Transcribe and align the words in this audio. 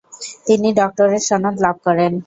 তিনি 0.47 0.67
ডক্টরেট 0.79 1.23
সনদ 1.29 1.55
লাভ 1.63 1.75
করেন। 1.85 2.11